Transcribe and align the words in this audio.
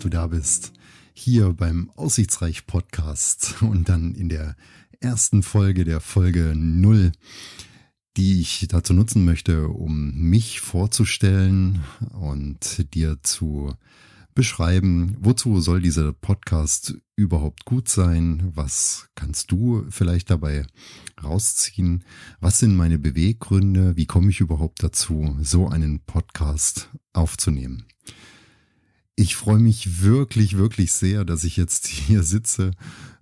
du 0.00 0.08
da 0.08 0.26
bist. 0.26 0.72
Hier 1.12 1.52
beim 1.52 1.90
Aussichtsreich 1.94 2.66
Podcast 2.66 3.62
und 3.62 3.88
dann 3.88 4.14
in 4.14 4.28
der 4.28 4.56
ersten 5.00 5.42
Folge 5.42 5.84
der 5.84 6.00
Folge 6.00 6.54
null, 6.56 7.12
die 8.16 8.40
ich 8.40 8.66
dazu 8.68 8.94
nutzen 8.94 9.24
möchte, 9.24 9.68
um 9.68 10.14
mich 10.14 10.60
vorzustellen 10.60 11.80
und 12.12 12.94
dir 12.94 13.18
zu 13.22 13.74
beschreiben, 14.34 15.16
wozu 15.20 15.60
soll 15.60 15.82
dieser 15.82 16.12
Podcast 16.12 16.94
überhaupt 17.16 17.66
gut 17.66 17.88
sein? 17.88 18.52
Was 18.54 19.08
kannst 19.14 19.52
du 19.52 19.84
vielleicht 19.90 20.30
dabei 20.30 20.64
rausziehen? 21.22 22.04
Was 22.40 22.58
sind 22.58 22.74
meine 22.74 22.98
Beweggründe? 22.98 23.96
Wie 23.96 24.06
komme 24.06 24.30
ich 24.30 24.40
überhaupt 24.40 24.82
dazu, 24.82 25.36
so 25.42 25.68
einen 25.68 26.00
Podcast 26.00 26.88
aufzunehmen? 27.12 27.84
Ich 29.20 29.36
freue 29.36 29.58
mich 29.58 30.00
wirklich, 30.00 30.56
wirklich 30.56 30.92
sehr, 30.92 31.26
dass 31.26 31.44
ich 31.44 31.58
jetzt 31.58 31.86
hier 31.86 32.22
sitze 32.22 32.70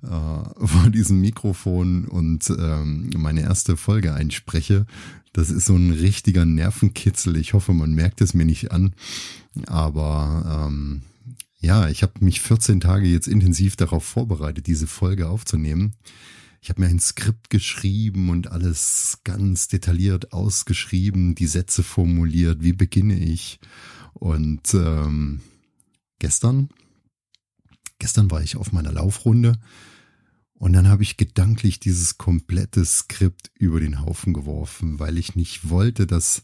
äh, 0.05 0.07
vor 0.07 0.91
diesem 0.91 1.21
Mikrofon 1.21 2.05
und 2.05 2.49
ähm, 2.51 3.11
meine 3.17 3.41
erste 3.41 3.77
Folge 3.77 4.15
einspreche. 4.15 4.87
Das 5.33 5.51
ist 5.51 5.67
so 5.67 5.75
ein 5.75 5.91
richtiger 5.91 6.45
Nervenkitzel. 6.45 7.37
Ich 7.37 7.53
hoffe, 7.53 7.73
man 7.73 7.95
merkt 7.95 8.21
es 8.21 8.33
mir 8.33 8.45
nicht 8.45 8.71
an. 8.71 8.95
Aber 9.67 10.69
ähm, 10.69 11.03
ja, 11.59 11.89
ich 11.89 12.05
habe 12.05 12.13
mich 12.21 12.43
14 12.43 12.79
Tage 12.79 13.09
jetzt 13.09 13.27
intensiv 13.27 13.75
darauf 13.75 14.05
vorbereitet, 14.05 14.69
diese 14.69 14.87
Folge 14.87 15.29
aufzunehmen. 15.29 15.95
Ich 16.63 16.71
habe 16.71 16.81
mir 16.81 16.87
ein 16.87 17.01
Skript 17.01 17.51
geschrieben 17.51 18.31
und 18.31 18.53
alles 18.53 19.19
ganz 19.25 19.67
detailliert 19.67 20.33
ausgeschrieben, 20.33 21.35
die 21.35 21.49
Sätze 21.49 21.83
formuliert, 21.83 22.63
wie 22.63 22.73
beginne 22.73 23.19
ich. 23.19 23.59
Und 24.15 24.75
ähm, 24.75 25.41
gestern, 26.19 26.69
gestern 27.99 28.31
war 28.31 28.43
ich 28.43 28.57
auf 28.57 28.73
meiner 28.73 28.93
Laufrunde 28.93 29.59
und 30.55 30.73
dann 30.73 30.89
habe 30.89 31.03
ich 31.03 31.17
gedanklich 31.17 31.79
dieses 31.79 32.19
komplette 32.19 32.85
Skript 32.85 33.51
über 33.55 33.81
den 33.81 34.01
Haufen 34.01 34.35
geworfen, 34.35 34.99
weil 34.99 35.17
ich 35.17 35.37
nicht 35.37 35.69
wollte, 35.71 36.07
dass 36.07 36.43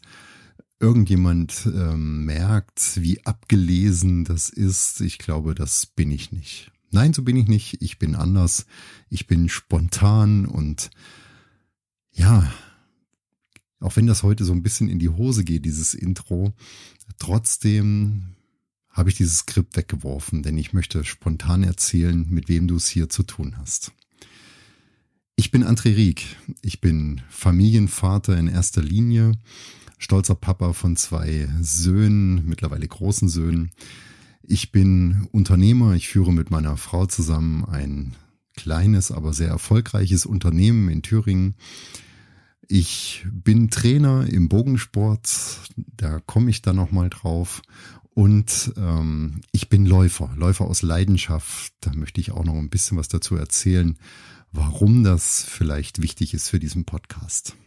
irgendjemand 0.79 1.65
ähm, 1.65 2.25
merkt, 2.25 3.01
wie 3.01 3.25
abgelesen 3.25 4.23
das 4.23 4.49
ist. 4.49 5.01
Ich 5.01 5.17
glaube, 5.17 5.55
das 5.55 5.85
bin 5.85 6.11
ich 6.11 6.31
nicht. 6.31 6.71
Nein, 6.91 7.13
so 7.13 7.23
bin 7.23 7.35
ich 7.35 7.47
nicht. 7.47 7.81
Ich 7.81 7.99
bin 7.99 8.15
anders. 8.15 8.65
Ich 9.09 9.27
bin 9.27 9.49
spontan 9.49 10.45
und 10.45 10.91
ja, 12.11 12.49
auch 13.81 13.95
wenn 13.97 14.07
das 14.07 14.23
heute 14.23 14.45
so 14.45 14.53
ein 14.53 14.63
bisschen 14.63 14.87
in 14.87 14.99
die 14.99 15.09
Hose 15.09 15.43
geht, 15.43 15.65
dieses 15.65 15.93
Intro, 15.93 16.53
trotzdem 17.17 18.34
habe 18.95 19.09
ich 19.09 19.15
dieses 19.15 19.39
Skript 19.39 19.75
weggeworfen, 19.75 20.41
denn 20.41 20.57
ich 20.57 20.71
möchte 20.71 21.03
spontan 21.03 21.63
erzählen, 21.63 22.25
mit 22.29 22.47
wem 22.47 22.67
du 22.67 22.77
es 22.77 22.87
hier 22.87 23.09
zu 23.09 23.23
tun 23.23 23.55
hast. 23.57 23.91
Ich 25.35 25.51
bin 25.51 25.65
André 25.65 25.97
Rieck. 25.97 26.37
Ich 26.61 26.79
bin 26.79 27.21
Familienvater 27.29 28.37
in 28.37 28.47
erster 28.47 28.81
Linie, 28.81 29.33
stolzer 29.97 30.35
Papa 30.35 30.71
von 30.71 30.95
zwei 30.95 31.49
Söhnen, 31.59 32.47
mittlerweile 32.47 32.87
großen 32.87 33.27
Söhnen. 33.27 33.71
Ich 34.43 34.71
bin 34.71 35.27
Unternehmer. 35.33 35.93
Ich 35.95 36.07
führe 36.07 36.31
mit 36.31 36.49
meiner 36.49 36.77
Frau 36.77 37.05
zusammen 37.05 37.65
ein 37.65 38.15
kleines, 38.55 39.11
aber 39.11 39.33
sehr 39.33 39.49
erfolgreiches 39.49 40.25
Unternehmen 40.25 40.87
in 40.87 41.01
Thüringen. 41.01 41.55
Ich 42.67 43.27
bin 43.29 43.69
Trainer 43.69 44.25
im 44.27 44.47
Bogensport, 44.47 45.59
da 45.75 46.19
komme 46.19 46.49
ich 46.49 46.61
dann 46.61 46.77
nochmal 46.77 47.09
drauf. 47.09 47.61
Und 48.15 48.71
ähm, 48.77 49.41
ich 49.51 49.67
bin 49.67 49.85
Läufer, 49.85 50.33
Läufer 50.37 50.65
aus 50.65 50.81
Leidenschaft. 50.81 51.73
Da 51.81 51.91
möchte 51.93 52.21
ich 52.21 52.31
auch 52.31 52.45
noch 52.45 52.55
ein 52.55 52.69
bisschen 52.69 52.97
was 52.97 53.09
dazu 53.09 53.35
erzählen, 53.35 53.97
warum 54.53 55.03
das 55.03 55.43
vielleicht 55.43 56.01
wichtig 56.01 56.33
ist 56.33 56.47
für 56.47 56.57
diesen 56.57 56.85
Podcast. 56.85 57.57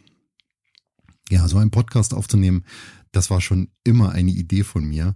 Ja, 1.29 1.47
so 1.47 1.59
einen 1.59 1.69
Podcast 1.69 2.15
aufzunehmen, 2.15 2.65
das 3.11 3.29
war 3.29 3.41
schon 3.41 3.69
immer 3.83 4.11
eine 4.11 4.31
Idee 4.31 4.63
von 4.63 4.83
mir. 4.83 5.15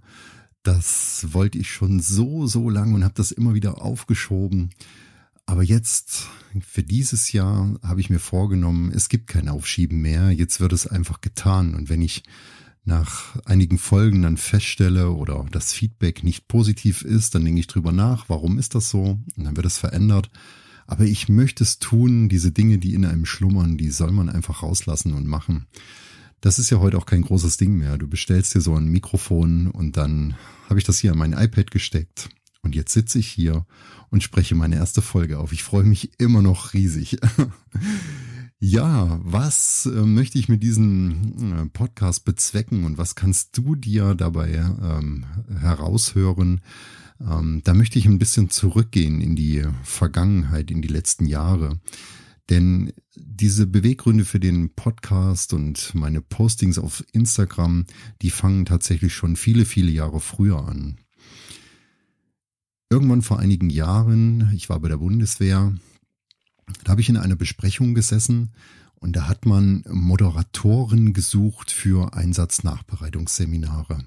Das 0.62 1.26
wollte 1.34 1.58
ich 1.58 1.72
schon 1.72 2.00
so, 2.00 2.46
so 2.46 2.70
lange 2.70 2.94
und 2.94 3.04
habe 3.04 3.16
das 3.16 3.32
immer 3.32 3.56
wieder 3.56 3.82
aufgeschoben. 3.82 4.70
Aber 5.48 5.64
jetzt, 5.64 6.28
für 6.62 6.84
dieses 6.84 7.32
Jahr, 7.32 7.74
habe 7.82 8.02
ich 8.02 8.12
mir 8.12 8.20
vorgenommen, 8.20 8.92
es 8.92 9.10
gibt 9.10 9.26
kein 9.26 9.50
Aufschieben 9.50 10.00
mehr. 10.00 10.30
Jetzt 10.30 10.60
wird 10.60 10.74
es 10.74 10.86
einfach 10.86 11.22
getan. 11.22 11.74
Und 11.74 11.90
wenn 11.90 12.04
ich 12.04 12.22
nach 12.86 13.38
einigen 13.46 13.78
Folgen 13.78 14.24
dann 14.24 14.38
feststelle 14.38 15.12
oder 15.12 15.46
das 15.52 15.74
Feedback 15.74 16.24
nicht 16.24 16.48
positiv 16.48 17.02
ist, 17.02 17.34
dann 17.34 17.46
denke 17.46 17.60
ich 17.60 17.68
drüber 17.68 17.92
nach, 17.92 18.28
warum 18.28 18.60
ist 18.60 18.76
das 18.76 18.90
so? 18.90 19.20
Und 19.38 19.44
dann 19.44 19.56
wird 19.56 19.66
es 19.66 19.78
verändert. 19.78 20.30
Aber 20.86 21.06
ich 21.06 21.30
möchte 21.30 21.64
es 21.64 21.80
tun, 21.80 22.28
diese 22.28 22.52
Dinge, 22.52 22.78
die 22.78 22.94
in 22.94 23.06
einem 23.06 23.26
schlummern, 23.26 23.78
die 23.78 23.90
soll 23.90 24.12
man 24.12 24.30
einfach 24.30 24.64
rauslassen 24.64 25.14
und 25.14 25.26
machen. 25.26 25.66
Das 26.42 26.60
ist 26.60 26.70
ja 26.70 26.80
heute 26.80 26.98
auch 26.98 27.06
kein 27.06 27.22
großes 27.22 27.56
Ding 27.56 27.78
mehr. 27.78 27.98
Du 27.98 28.08
bestellst 28.08 28.54
dir 28.54 28.60
so 28.60 28.76
ein 28.76 28.88
Mikrofon 28.88 29.68
und 29.68 29.96
dann 29.96 30.36
habe 30.68 30.78
ich 30.78 30.86
das 30.86 31.00
hier 31.00 31.14
an 31.14 31.18
mein 31.18 31.32
iPad 31.32 31.72
gesteckt. 31.72 32.30
Und 32.62 32.76
jetzt 32.76 32.94
sitze 32.94 33.20
ich 33.20 33.28
hier 33.28 33.66
und 34.10 34.24
spreche 34.24 34.56
meine 34.56 34.76
erste 34.76 35.02
Folge 35.02 35.40
auf. 35.40 35.54
Ich 35.54 35.64
freue 35.64 35.84
mich 35.84 36.20
immer 36.20 36.42
noch 36.42 36.74
riesig. 36.74 37.18
Ja, 38.66 39.20
was 39.22 39.88
äh, 39.88 40.06
möchte 40.06 40.40
ich 40.40 40.48
mit 40.48 40.64
diesem 40.64 41.66
äh, 41.66 41.66
Podcast 41.66 42.24
bezwecken 42.24 42.86
und 42.86 42.98
was 42.98 43.14
kannst 43.14 43.58
du 43.58 43.76
dir 43.76 44.16
dabei 44.16 44.54
ähm, 44.54 45.26
heraushören? 45.60 46.62
Ähm, 47.20 47.60
da 47.66 47.74
möchte 47.74 48.00
ich 48.00 48.06
ein 48.06 48.20
bisschen 48.20 48.50
zurückgehen 48.50 49.20
in 49.20 49.36
die 49.36 49.64
Vergangenheit, 49.84 50.72
in 50.72 50.82
die 50.82 50.88
letzten 50.88 51.26
Jahre. 51.26 51.82
Denn 52.50 52.94
diese 53.18 53.68
Beweggründe 53.68 54.24
für 54.24 54.40
den 54.40 54.74
Podcast 54.74 55.52
und 55.52 55.94
meine 55.94 56.22
Postings 56.22 56.80
auf 56.80 57.04
Instagram, 57.12 57.86
die 58.22 58.30
fangen 58.30 58.64
tatsächlich 58.64 59.14
schon 59.14 59.36
viele, 59.36 59.66
viele 59.66 59.92
Jahre 59.92 60.22
früher 60.22 60.66
an. 60.66 61.02
Irgendwann 62.90 63.24
vor 63.24 63.40
einigen 63.40 63.70
Jahren, 63.70 64.52
ich 64.56 64.70
war 64.70 64.80
bei 64.80 64.88
der 64.88 64.98
Bundeswehr, 65.00 65.74
da 66.84 66.92
habe 66.92 67.02
ich 67.02 67.10
in 67.10 67.18
einer 67.18 67.36
Besprechung 67.36 67.94
gesessen 67.94 68.52
und 68.96 69.16
da 69.16 69.28
hat 69.28 69.46
man 69.46 69.84
Moderatoren 69.90 71.14
gesucht 71.14 71.72
für 71.72 72.14
Einsatznachbereitungsseminare. 72.14 74.06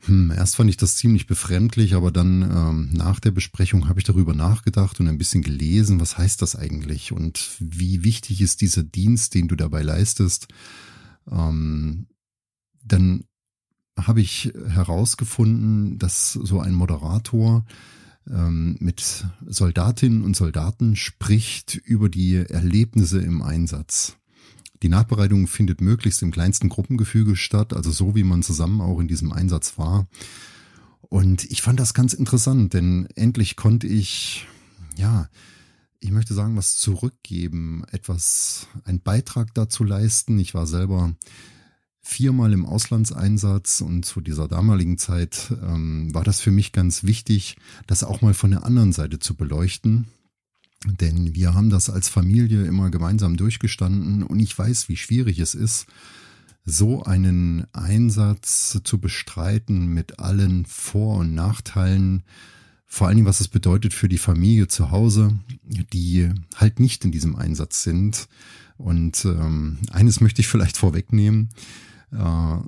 Hm, 0.00 0.30
erst 0.30 0.56
fand 0.56 0.70
ich 0.70 0.76
das 0.76 0.96
ziemlich 0.96 1.26
befremdlich, 1.26 1.94
aber 1.94 2.12
dann 2.12 2.42
ähm, 2.42 2.90
nach 2.92 3.18
der 3.18 3.32
Besprechung 3.32 3.88
habe 3.88 3.98
ich 3.98 4.04
darüber 4.04 4.34
nachgedacht 4.34 5.00
und 5.00 5.08
ein 5.08 5.18
bisschen 5.18 5.42
gelesen, 5.42 6.00
was 6.00 6.16
heißt 6.16 6.42
das 6.42 6.54
eigentlich 6.54 7.12
und 7.12 7.56
wie 7.58 8.04
wichtig 8.04 8.40
ist 8.40 8.60
dieser 8.60 8.84
Dienst, 8.84 9.34
den 9.34 9.48
du 9.48 9.56
dabei 9.56 9.82
leistest. 9.82 10.48
Ähm, 11.30 12.06
dann 12.84 13.24
habe 13.98 14.20
ich 14.20 14.52
herausgefunden, 14.68 15.98
dass 15.98 16.32
so 16.32 16.60
ein 16.60 16.74
Moderator 16.74 17.64
ähm, 18.30 18.76
mit 18.80 19.26
Soldatinnen 19.46 20.22
und 20.22 20.36
Soldaten 20.36 20.96
spricht 20.96 21.76
über 21.76 22.08
die 22.08 22.36
Erlebnisse 22.36 23.20
im 23.20 23.42
Einsatz. 23.42 24.16
Die 24.82 24.88
Nachbereitung 24.88 25.46
findet 25.46 25.80
möglichst 25.80 26.22
im 26.22 26.30
kleinsten 26.30 26.68
Gruppengefüge 26.68 27.36
statt, 27.36 27.72
also 27.72 27.90
so 27.90 28.14
wie 28.14 28.24
man 28.24 28.42
zusammen 28.42 28.80
auch 28.80 29.00
in 29.00 29.08
diesem 29.08 29.32
Einsatz 29.32 29.78
war. 29.78 30.06
Und 31.00 31.44
ich 31.50 31.62
fand 31.62 31.80
das 31.80 31.94
ganz 31.94 32.12
interessant, 32.12 32.74
denn 32.74 33.08
endlich 33.14 33.56
konnte 33.56 33.86
ich, 33.86 34.46
ja, 34.96 35.28
ich 36.00 36.10
möchte 36.10 36.34
sagen, 36.34 36.56
was 36.56 36.76
zurückgeben, 36.76 37.84
etwas, 37.90 38.66
einen 38.84 39.00
Beitrag 39.00 39.54
dazu 39.54 39.82
leisten. 39.82 40.38
Ich 40.38 40.52
war 40.54 40.66
selber 40.66 41.14
viermal 42.06 42.52
im 42.52 42.64
Auslandseinsatz 42.64 43.80
und 43.80 44.04
zu 44.04 44.20
dieser 44.20 44.46
damaligen 44.46 44.96
Zeit 44.96 45.52
ähm, 45.62 46.14
war 46.14 46.22
das 46.22 46.40
für 46.40 46.52
mich 46.52 46.70
ganz 46.70 47.02
wichtig, 47.02 47.56
das 47.88 48.04
auch 48.04 48.22
mal 48.22 48.32
von 48.32 48.52
der 48.52 48.64
anderen 48.64 48.92
Seite 48.92 49.18
zu 49.18 49.34
beleuchten. 49.34 50.06
Denn 51.00 51.34
wir 51.34 51.52
haben 51.52 51.68
das 51.68 51.90
als 51.90 52.08
Familie 52.08 52.64
immer 52.64 52.90
gemeinsam 52.90 53.36
durchgestanden 53.36 54.22
und 54.22 54.38
ich 54.38 54.56
weiß, 54.56 54.88
wie 54.88 54.96
schwierig 54.96 55.40
es 55.40 55.56
ist, 55.56 55.86
so 56.64 57.02
einen 57.02 57.66
Einsatz 57.72 58.80
zu 58.84 58.98
bestreiten 58.98 59.86
mit 59.88 60.20
allen 60.20 60.64
Vor- 60.64 61.18
und 61.18 61.34
Nachteilen, 61.34 62.22
vor 62.86 63.08
allen 63.08 63.16
Dingen, 63.16 63.28
was 63.28 63.40
es 63.40 63.48
bedeutet 63.48 63.92
für 63.92 64.08
die 64.08 64.18
Familie 64.18 64.68
zu 64.68 64.92
Hause, 64.92 65.36
die 65.92 66.30
halt 66.54 66.78
nicht 66.78 67.04
in 67.04 67.10
diesem 67.10 67.34
Einsatz 67.34 67.82
sind. 67.82 68.28
Und 68.78 69.24
ähm, 69.24 69.78
eines 69.90 70.20
möchte 70.20 70.40
ich 70.40 70.46
vielleicht 70.48 70.76
vorwegnehmen. 70.76 71.48
Äh, 72.12 72.58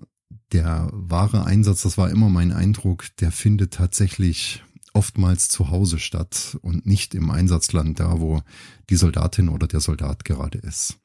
der 0.52 0.88
wahre 0.93 1.44
Einsatz, 1.44 1.82
das 1.82 1.99
war 1.99 2.11
immer 2.11 2.29
mein 2.29 2.52
Eindruck, 2.52 3.05
der 3.17 3.32
findet 3.32 3.75
tatsächlich 3.75 4.64
oftmals 4.94 5.49
zu 5.49 5.70
Hause 5.70 5.99
statt 5.99 6.58
und 6.62 6.87
nicht 6.87 7.14
im 7.14 7.31
Einsatzland 7.31 8.00
da, 8.00 8.20
wo 8.20 8.43
die 8.88 8.96
Soldatin 8.96 9.49
oder 9.49 9.67
der 9.67 9.81
Soldat 9.81 10.25
gerade 10.25 10.58
ist. 10.58 10.99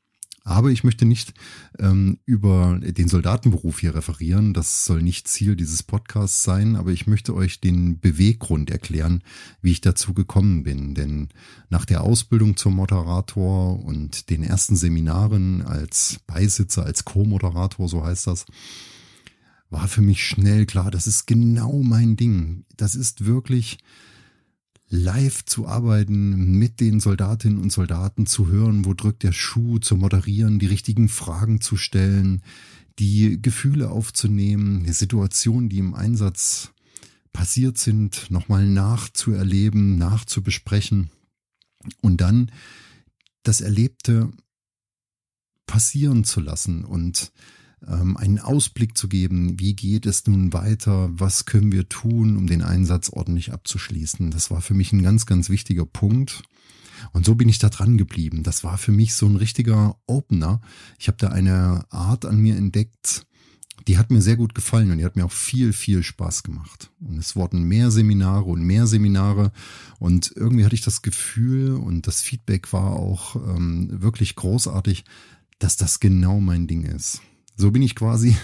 Aber 0.46 0.72
ich 0.72 0.84
möchte 0.84 1.06
nicht 1.06 1.34
ähm, 1.80 2.20
über 2.26 2.78
den 2.82 3.08
Soldatenberuf 3.08 3.80
hier 3.80 3.96
referieren. 3.96 4.54
Das 4.54 4.86
soll 4.86 5.02
nicht 5.02 5.28
Ziel 5.30 5.56
dieses 5.56 5.84
Podcasts 5.84 6.44
sein, 6.44 6.76
aber 6.76 6.92
ich 6.92 7.08
möchte 7.08 7.34
euch 7.34 7.62
den 7.62 8.00
Beweggrund 8.02 8.70
erklären, 8.70 9.24
wie 9.62 9.72
ich 9.72 9.80
dazu 9.80 10.14
gekommen 10.14 10.64
bin. 10.64 10.96
Denn 10.96 11.30
nach 11.70 11.86
der 11.86 12.02
Ausbildung 12.02 12.58
zum 12.58 12.76
Moderator 12.76 13.82
und 13.86 14.30
den 14.30 14.44
ersten 14.44 14.76
Seminaren 14.76 15.62
als 15.62 16.20
Beisitzer, 16.28 16.86
als 16.86 17.06
Co-Moderator, 17.06 17.88
so 17.88 18.04
heißt 18.04 18.28
das, 18.28 18.46
war 19.70 19.88
für 19.88 20.02
mich 20.02 20.26
schnell 20.26 20.66
klar, 20.66 20.92
das 20.92 21.08
ist 21.08 21.26
genau 21.26 21.82
mein 21.84 22.18
Ding. 22.18 22.66
Das 22.76 22.96
ist 22.96 23.26
wirklich 23.26 23.78
live 24.94 25.44
zu 25.46 25.68
arbeiten, 25.68 26.60
mit 26.60 26.80
den 26.80 27.00
Soldatinnen 27.00 27.60
und 27.60 27.72
Soldaten 27.72 28.28
zu 28.28 28.48
hören, 28.48 28.86
wo 28.86 28.94
drückt 28.94 29.24
der 29.24 29.32
Schuh, 29.32 29.80
zu 29.80 29.98
moderieren, 29.98 30.60
die 30.60 30.68
richtigen 30.68 31.10
Fragen 31.10 31.62
zu 31.62 31.78
stellen, 31.78 32.44
die 33.00 33.42
Gefühle 33.42 33.90
aufzunehmen, 33.90 34.86
Situationen, 34.92 35.68
die 35.68 35.80
im 35.80 35.96
Einsatz 35.96 36.74
passiert 37.34 37.80
sind, 37.80 38.30
nochmal 38.30 38.68
nachzuerleben, 38.68 39.98
nachzubesprechen. 39.98 41.10
Und 42.02 42.22
dann 42.22 42.52
das 43.42 43.62
Erlebte 43.62 44.30
passieren 45.66 46.24
zu 46.24 46.40
lassen 46.40 46.86
und 46.86 47.32
ähm, 47.88 48.18
einen 48.18 48.40
Ausblick 48.40 48.98
zu 48.98 49.08
geben, 49.08 49.60
wie 49.60 49.76
geht 49.76 50.06
es 50.06 50.26
nun 50.28 50.54
weiter, 50.54 51.10
was 51.12 51.46
können 51.46 51.72
wir 51.72 51.90
tun, 51.90 52.38
um 52.38 52.48
den 52.48 52.62
Einsatz 52.62 53.10
ordentlich 53.10 53.52
abzuschließen. 53.52 54.32
Das 54.32 54.52
war 54.52 54.62
für 54.62 54.74
mich 54.74 54.92
ein 54.94 55.04
ganz, 55.04 55.26
ganz 55.26 55.50
wichtiger 55.50 55.86
Punkt. 55.86 56.44
Und 57.12 57.26
so 57.26 57.36
bin 57.36 57.50
ich 57.50 57.60
da 57.60 57.70
dran 57.70 57.98
geblieben. 57.98 58.44
Das 58.44 58.64
war 58.64 58.78
für 58.78 58.92
mich 58.92 59.14
so 59.14 59.26
ein 59.26 59.36
richtiger 59.36 59.98
Opener. 60.08 60.62
Ich 61.00 61.08
habe 61.08 61.18
da 61.18 61.30
eine 61.30 61.86
Art 61.90 62.26
an 62.26 62.40
mir 62.40 62.56
entdeckt, 62.56 63.26
die 63.88 63.98
hat 63.98 64.12
mir 64.12 64.22
sehr 64.22 64.38
gut 64.38 64.56
gefallen 64.56 64.92
und 64.92 65.00
die 65.00 65.06
hat 65.06 65.16
mir 65.16 65.26
auch 65.26 65.32
viel, 65.32 65.74
viel 65.74 66.04
Spaß 66.04 66.44
gemacht. 66.44 66.92
Und 67.02 67.18
es 67.18 67.36
wurden 67.36 67.64
mehr 67.64 67.92
Seminare 67.92 68.46
und 68.46 68.64
mehr 68.64 68.88
Seminare 68.88 69.52
und 70.00 70.32
irgendwie 70.36 70.64
hatte 70.64 70.76
ich 70.76 70.82
das 70.82 71.02
Gefühl 71.02 71.74
und 71.74 72.08
das 72.08 72.22
Feedback 72.22 72.72
war 72.72 72.94
auch 72.94 73.36
ähm, 73.36 73.90
wirklich 74.02 74.36
großartig, 74.36 75.04
dass 75.60 75.76
das 75.76 76.00
genau 76.00 76.40
mein 76.40 76.68
Ding 76.68 76.84
ist. 76.84 77.22
So 77.56 77.72
bin 77.72 77.82
ich 77.82 77.96
quasi 77.96 78.36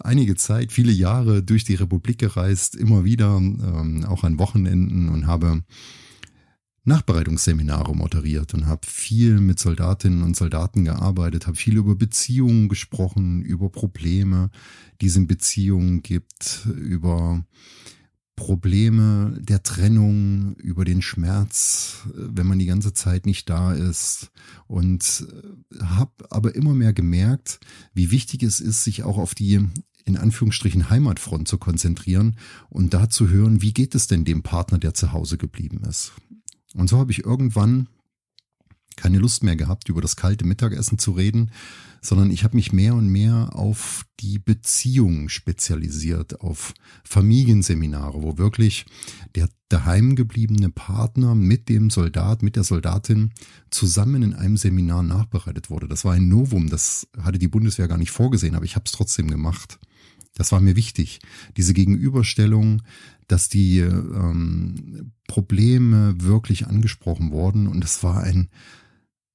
einige 0.00 0.36
Zeit, 0.36 0.72
viele 0.72 0.92
Jahre 0.92 1.42
durch 1.42 1.64
die 1.64 1.74
Republik 1.74 2.18
gereist, 2.18 2.74
immer 2.74 3.04
wieder, 3.04 3.36
ähm, 3.36 4.04
auch 4.06 4.24
an 4.24 4.38
Wochenenden 4.38 5.08
und 5.08 5.26
habe 5.26 5.62
Nachbereitungsseminare 6.84 7.94
moderiert 7.94 8.54
und 8.54 8.66
habe 8.66 8.86
viel 8.86 9.40
mit 9.40 9.58
Soldatinnen 9.58 10.22
und 10.22 10.36
Soldaten 10.36 10.84
gearbeitet, 10.84 11.46
habe 11.46 11.56
viel 11.56 11.76
über 11.76 11.94
Beziehungen 11.94 12.68
gesprochen, 12.68 13.42
über 13.42 13.68
Probleme, 13.68 14.50
die 15.00 15.06
es 15.06 15.16
in 15.16 15.26
Beziehungen 15.26 16.02
gibt, 16.02 16.66
über 16.74 17.44
Probleme 18.38 19.36
der 19.40 19.64
Trennung, 19.64 20.54
über 20.56 20.84
den 20.84 21.02
Schmerz, 21.02 22.06
wenn 22.14 22.46
man 22.46 22.60
die 22.60 22.66
ganze 22.66 22.94
Zeit 22.94 23.26
nicht 23.26 23.50
da 23.50 23.74
ist 23.74 24.30
und 24.68 25.26
äh, 25.74 25.84
habe 25.84 26.12
aber 26.30 26.54
immer 26.54 26.72
mehr 26.72 26.92
gemerkt, 26.92 27.58
wie 27.94 28.12
wichtig 28.12 28.44
es 28.44 28.60
ist, 28.60 28.84
sich 28.84 29.02
auch 29.02 29.18
auf 29.18 29.34
die 29.34 29.66
in 30.04 30.16
Anführungsstrichen 30.16 30.88
Heimatfront 30.88 31.48
zu 31.48 31.58
konzentrieren 31.58 32.36
und 32.70 32.94
da 32.94 33.10
zu 33.10 33.28
hören, 33.28 33.60
wie 33.60 33.74
geht 33.74 33.96
es 33.96 34.06
denn 34.06 34.24
dem 34.24 34.44
Partner, 34.44 34.78
der 34.78 34.94
zu 34.94 35.12
Hause 35.12 35.36
geblieben 35.36 35.82
ist. 35.86 36.12
Und 36.74 36.88
so 36.88 36.98
habe 36.98 37.10
ich 37.10 37.24
irgendwann 37.24 37.88
keine 38.98 39.18
Lust 39.18 39.42
mehr 39.42 39.56
gehabt, 39.56 39.88
über 39.88 40.00
das 40.00 40.16
kalte 40.16 40.44
Mittagessen 40.44 40.98
zu 40.98 41.12
reden, 41.12 41.50
sondern 42.02 42.30
ich 42.30 42.44
habe 42.44 42.56
mich 42.56 42.72
mehr 42.72 42.94
und 42.94 43.08
mehr 43.08 43.50
auf 43.54 44.04
die 44.20 44.38
Beziehung 44.38 45.28
spezialisiert, 45.28 46.40
auf 46.40 46.74
Familienseminare, 47.04 48.22
wo 48.22 48.38
wirklich 48.38 48.86
der 49.34 49.48
daheim 49.68 50.16
gebliebene 50.16 50.70
Partner 50.70 51.34
mit 51.34 51.68
dem 51.68 51.90
Soldat, 51.90 52.42
mit 52.42 52.56
der 52.56 52.64
Soldatin 52.64 53.32
zusammen 53.70 54.22
in 54.22 54.34
einem 54.34 54.56
Seminar 54.56 55.02
nachbereitet 55.02 55.70
wurde. 55.70 55.88
Das 55.88 56.04
war 56.04 56.14
ein 56.14 56.28
Novum, 56.28 56.68
das 56.68 57.06
hatte 57.20 57.38
die 57.38 57.48
Bundeswehr 57.48 57.88
gar 57.88 57.98
nicht 57.98 58.10
vorgesehen, 58.10 58.54
aber 58.54 58.64
ich 58.64 58.76
habe 58.76 58.84
es 58.86 58.92
trotzdem 58.92 59.28
gemacht. 59.28 59.78
Das 60.34 60.52
war 60.52 60.60
mir 60.60 60.76
wichtig, 60.76 61.18
diese 61.56 61.74
Gegenüberstellung, 61.74 62.82
dass 63.26 63.48
die 63.48 63.80
ähm, 63.80 65.12
Probleme 65.26 66.14
wirklich 66.18 66.66
angesprochen 66.66 67.30
wurden 67.30 67.66
und 67.66 67.84
es 67.84 68.02
war 68.02 68.22
ein 68.22 68.48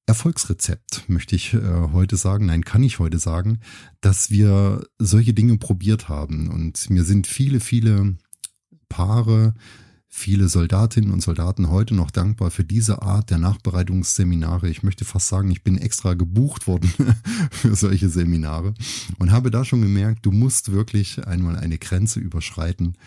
Erfolgsrezept, 0.05 1.05
möchte 1.07 1.35
ich 1.35 1.53
äh, 1.53 1.61
heute 1.93 2.17
sagen. 2.17 2.47
Nein, 2.47 2.65
kann 2.65 2.83
ich 2.83 2.99
heute 2.99 3.19
sagen, 3.19 3.59
dass 4.01 4.29
wir 4.29 4.85
solche 4.99 5.33
Dinge 5.33 5.57
probiert 5.57 6.09
haben. 6.09 6.49
Und 6.49 6.89
mir 6.89 7.03
sind 7.03 7.25
viele, 7.25 7.61
viele 7.61 8.17
Paare, 8.89 9.53
viele 10.09 10.47
Soldatinnen 10.49 11.11
und 11.11 11.21
Soldaten 11.21 11.69
heute 11.69 11.95
noch 11.95 12.11
dankbar 12.11 12.51
für 12.51 12.63
diese 12.63 13.01
Art 13.01 13.31
der 13.31 13.39
Nachbereitungsseminare. 13.39 14.69
Ich 14.69 14.83
möchte 14.83 15.05
fast 15.05 15.29
sagen, 15.29 15.49
ich 15.49 15.63
bin 15.63 15.77
extra 15.77 16.13
gebucht 16.13 16.67
worden 16.67 16.93
für 17.51 17.75
solche 17.75 18.09
Seminare 18.09 18.73
und 19.17 19.31
habe 19.31 19.49
da 19.49 19.65
schon 19.65 19.81
gemerkt, 19.81 20.25
du 20.25 20.31
musst 20.31 20.71
wirklich 20.71 21.25
einmal 21.25 21.55
eine 21.55 21.79
Grenze 21.79 22.19
überschreiten 22.19 22.97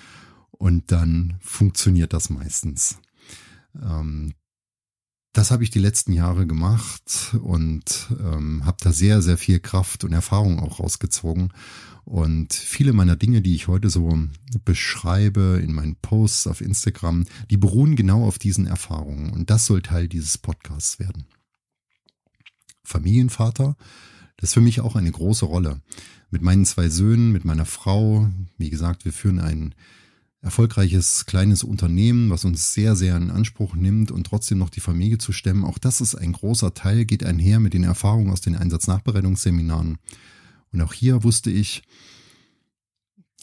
und 0.50 0.90
dann 0.90 1.36
funktioniert 1.40 2.12
das 2.12 2.28
meistens. 2.28 2.98
Ähm, 3.80 4.32
das 5.36 5.50
habe 5.50 5.62
ich 5.62 5.70
die 5.70 5.80
letzten 5.80 6.12
Jahre 6.12 6.46
gemacht 6.46 7.36
und 7.42 8.08
ähm, 8.18 8.64
habe 8.64 8.78
da 8.80 8.90
sehr, 8.90 9.20
sehr 9.20 9.36
viel 9.36 9.60
Kraft 9.60 10.02
und 10.02 10.14
Erfahrung 10.14 10.60
auch 10.60 10.80
rausgezogen. 10.80 11.52
Und 12.06 12.54
viele 12.54 12.94
meiner 12.94 13.16
Dinge, 13.16 13.42
die 13.42 13.54
ich 13.54 13.68
heute 13.68 13.90
so 13.90 14.18
beschreibe 14.64 15.60
in 15.62 15.74
meinen 15.74 15.96
Posts 15.96 16.46
auf 16.46 16.62
Instagram, 16.62 17.26
die 17.50 17.58
beruhen 17.58 17.96
genau 17.96 18.24
auf 18.24 18.38
diesen 18.38 18.66
Erfahrungen. 18.66 19.30
Und 19.30 19.50
das 19.50 19.66
soll 19.66 19.82
Teil 19.82 20.08
dieses 20.08 20.38
Podcasts 20.38 20.98
werden. 20.98 21.26
Familienvater, 22.82 23.76
das 24.38 24.50
ist 24.50 24.54
für 24.54 24.62
mich 24.62 24.80
auch 24.80 24.96
eine 24.96 25.12
große 25.12 25.44
Rolle. 25.44 25.82
Mit 26.30 26.40
meinen 26.40 26.64
zwei 26.64 26.88
Söhnen, 26.88 27.30
mit 27.30 27.44
meiner 27.44 27.66
Frau, 27.66 28.30
wie 28.56 28.70
gesagt, 28.70 29.04
wir 29.04 29.12
führen 29.12 29.40
einen 29.40 29.74
erfolgreiches 30.42 31.26
kleines 31.26 31.64
Unternehmen, 31.64 32.30
was 32.30 32.44
uns 32.44 32.72
sehr, 32.72 32.94
sehr 32.94 33.16
in 33.16 33.30
Anspruch 33.30 33.74
nimmt 33.74 34.10
und 34.10 34.24
trotzdem 34.24 34.58
noch 34.58 34.70
die 34.70 34.80
Familie 34.80 35.18
zu 35.18 35.32
stemmen. 35.32 35.64
Auch 35.64 35.78
das 35.78 36.00
ist 36.00 36.14
ein 36.14 36.32
großer 36.32 36.74
Teil, 36.74 37.04
geht 37.04 37.24
einher 37.24 37.58
mit 37.60 37.74
den 37.74 37.84
Erfahrungen 37.84 38.30
aus 38.30 38.40
den 38.40 38.56
Einsatznachbereitungsseminaren. 38.56 39.98
Und 40.72 40.80
auch 40.80 40.92
hier 40.92 41.24
wusste 41.24 41.50
ich, 41.50 41.82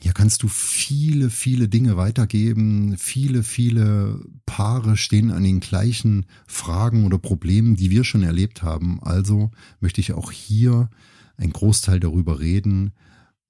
hier 0.02 0.14
kannst 0.14 0.44
du 0.44 0.48
viele, 0.50 1.30
viele 1.30 1.70
Dinge 1.70 1.96
weitergeben. 1.96 2.98
Viele, 2.98 3.44
viele 3.44 4.20
Paare 4.46 4.98
stehen 4.98 5.32
an 5.32 5.44
den 5.44 5.62
gleichen 5.62 6.26
Fragen 6.46 7.06
oder 7.06 7.18
Problemen, 7.18 7.76
die 7.76 7.90
wir 7.90 8.04
schon 8.04 8.24
erlebt 8.24 8.64
haben. 8.64 9.02
Also 9.02 9.52
möchte 9.80 10.02
ich 10.02 10.14
auch 10.14 10.32
hier 10.32 10.90
einen 11.38 11.54
Großteil 11.54 12.00
darüber 12.00 12.40
reden, 12.40 12.92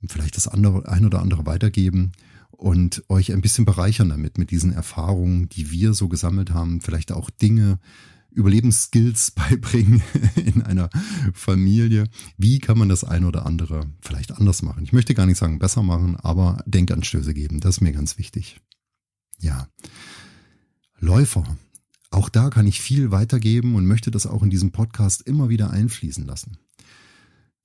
vielleicht 0.08 0.38
das 0.38 0.48
andere, 0.48 0.88
ein 0.88 1.06
oder 1.06 1.22
andere 1.22 1.46
weitergeben 1.46 2.12
und 2.63 3.03
euch 3.10 3.34
ein 3.34 3.41
bisschen 3.41 3.65
bereichern 3.65 4.08
damit, 4.08 4.38
mit 4.38 4.50
diesen 4.50 4.72
Erfahrungen, 4.72 5.50
die 5.50 5.70
wir 5.70 5.93
so 5.93 6.08
gesammelt 6.08 6.51
haben, 6.51 6.79
vielleicht 6.79 7.12
auch 7.12 7.29
Dinge, 7.29 7.77
Überlebensskills 8.32 9.32
beibringen 9.36 10.01
in 10.38 10.62
einer 10.62 10.89
Familie. 11.34 12.05
Wie 12.38 12.60
kann 12.60 12.77
man 12.77 12.88
das 12.88 13.03
eine 13.03 13.27
oder 13.27 13.46
andere 13.46 13.91
vielleicht 14.00 14.32
anders 14.32 14.62
machen? 14.62 14.86
Ich 14.86 14.93
möchte 14.93 15.13
gar 15.13 15.25
nicht 15.25 15.38
sagen 15.38 15.60
besser 15.60 15.84
machen, 15.84 16.15
aber 16.15 16.63
Denkanstöße 16.65 17.34
geben. 17.34 17.60
Das 17.60 17.75
ist 17.75 17.82
mir 17.82 17.91
ganz 17.91 18.17
wichtig. 18.17 18.62
Ja. 19.41 19.67
Läufer. 21.00 21.43
Auch 22.12 22.29
da 22.29 22.50
kann 22.50 22.65
ich 22.65 22.79
viel 22.79 23.12
weitergeben 23.12 23.75
und 23.75 23.86
möchte 23.86 24.10
das 24.10 24.25
auch 24.25 24.41
in 24.41 24.50
diesem 24.50 24.72
Podcast 24.72 25.22
immer 25.24 25.50
wieder 25.50 25.72
einfließen 25.72 26.25
lassen. 26.25 26.60